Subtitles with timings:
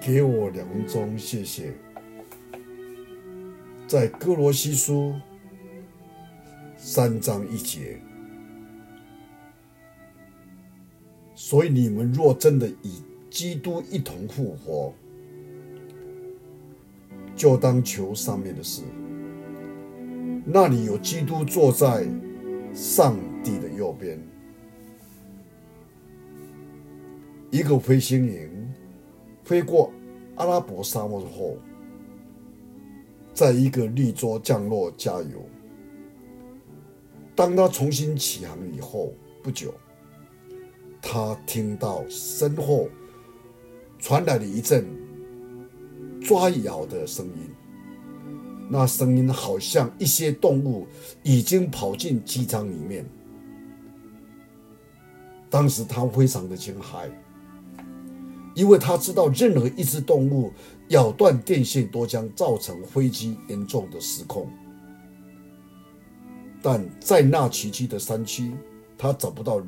[0.00, 1.72] 给我两分钟，谢谢。
[3.86, 5.14] 在哥罗西书
[6.76, 8.00] 三章一节，
[11.34, 12.90] 所以你们若真的与
[13.30, 14.94] 基督一同复活，
[17.36, 18.82] 就当求上面的事。
[20.44, 22.06] 那里有基督坐在
[22.74, 24.18] 上帝的右边。
[27.50, 28.50] 一个飞行员
[29.52, 29.92] 飞过
[30.36, 31.58] 阿拉伯沙漠后，
[33.34, 35.46] 在一个绿洲降落加油。
[37.34, 39.74] 当他重新起航以后不久，
[41.02, 42.88] 他听到身后
[43.98, 44.86] 传来了一阵
[46.22, 47.50] 抓咬的声音。
[48.70, 50.86] 那声音好像一些动物
[51.22, 53.04] 已经跑进机舱里面。
[55.50, 57.10] 当时他非常的惊骇。
[58.54, 60.52] 因为他知道，任何一只动物
[60.88, 64.46] 咬断电线都将造成飞机严重的失控。
[66.60, 68.52] 但在那崎岖的山区，
[68.98, 69.62] 他找不到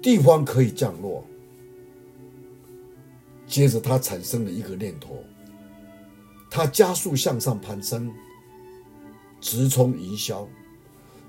[0.00, 1.24] 地方可以降落。
[3.46, 5.16] 接着，他产生了一个念头：
[6.48, 8.10] 他加速向上攀升，
[9.40, 10.46] 直冲云霄，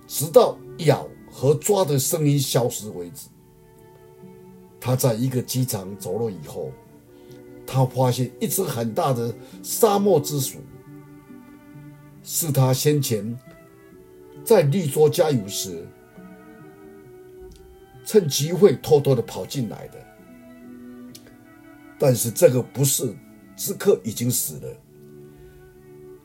[0.07, 3.27] 直到咬和抓的声音消失为止。
[4.79, 6.71] 他在一个机场走了以后。
[7.73, 10.59] 他发现一只很大的沙漠之鼠，
[12.23, 13.35] 是他先前
[14.43, 15.83] 在绿洲加油时，
[18.05, 19.97] 趁机会偷偷的跑进来的。
[21.97, 23.11] 但是这个不是，
[23.57, 24.77] 此刻已经死了。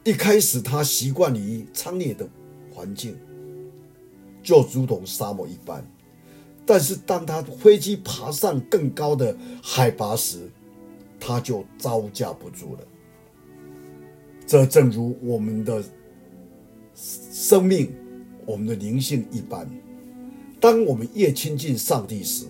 [0.04, 2.28] 一开始他习惯于苍野的
[2.74, 3.16] 环境，
[4.42, 5.82] 就如同沙漠一般。
[6.66, 10.50] 但是当他飞机爬上更高的海拔时，
[11.20, 12.80] 他就招架不住了。
[14.46, 15.84] 这正如我们的
[16.94, 17.92] 生命、
[18.46, 19.68] 我们的灵性一般，
[20.58, 22.46] 当我们越亲近上帝时，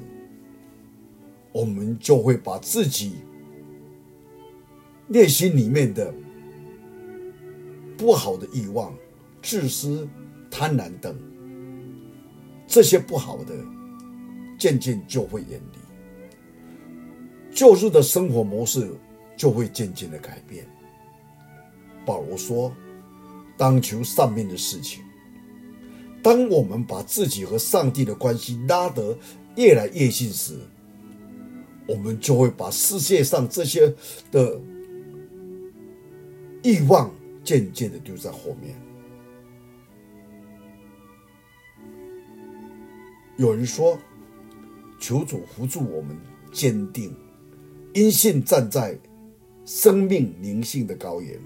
[1.53, 3.15] 我们就会把自己
[5.09, 6.15] 内心里面的
[7.97, 8.95] 不好的欲望、
[9.43, 10.09] 自私、
[10.51, 11.19] 贪婪等
[12.67, 13.55] 这些不好的，
[14.57, 15.88] 渐渐就会远离。
[17.59, 18.89] 旧日的生活模式
[19.37, 20.65] 就会渐渐的改变。
[22.07, 22.73] 保罗说
[23.59, 25.03] ：“当求上面的事情。”
[26.23, 29.19] 当我们把自己和上帝的关系拉得
[29.57, 30.57] 越来越近时，
[31.89, 33.93] 我们就会把世界上这些
[34.31, 34.57] 的
[36.63, 38.81] 欲望渐渐的丢在后面。
[43.37, 43.99] 有人说
[45.01, 46.17] ：“求主扶助我们
[46.53, 47.13] 坚定。”
[47.99, 48.97] 因信站在
[49.65, 51.37] 生命灵性的高原，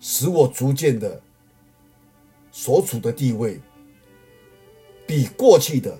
[0.00, 1.22] 使我逐渐的
[2.50, 3.60] 所处的地位
[5.06, 5.96] 比过去的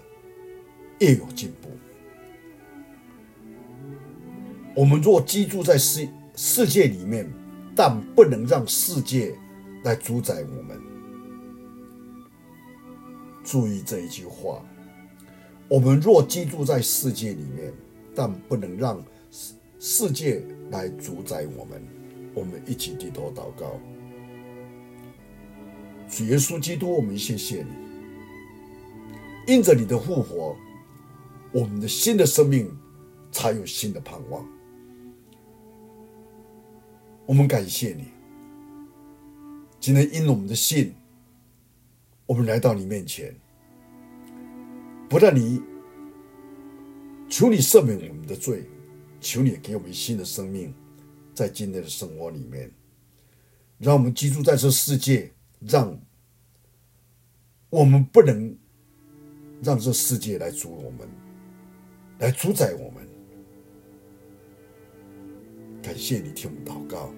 [0.99, 1.69] 越有进步。
[4.75, 7.31] 我们若居住在世世界里面，
[7.77, 9.33] 但不能让世界
[9.85, 10.77] 来主宰我们。
[13.45, 14.61] 注意这一句话：
[15.69, 17.73] 我们若居住在世界里面，
[18.13, 19.01] 但不能让。
[19.31, 21.83] 世世界来主宰我们，
[22.35, 23.79] 我们一起低头祷告。
[26.09, 27.71] 主耶稣基督，我们谢谢你，
[29.47, 30.57] 因着你的复活，
[31.53, 32.69] 我们的新的生命
[33.31, 34.45] 才有新的盼望。
[37.25, 38.07] 我们感谢你，
[39.79, 40.93] 今天因我们的信，
[42.27, 43.33] 我们来到你面前，
[45.09, 45.63] 不但你
[47.29, 48.65] 求你赦免我们的罪。
[49.21, 50.75] 求你给我们新的生命，
[51.35, 52.73] 在今天的生活里面，
[53.79, 56.01] 让我们居住在这世界，让
[57.69, 58.57] 我们不能
[59.63, 61.09] 让这世界来主我们，
[62.19, 63.07] 来主宰我们。
[65.83, 67.13] 感谢你听我们祷告，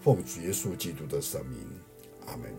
[0.00, 1.58] 奉耶稣基督的圣名，
[2.26, 2.50] 阿门。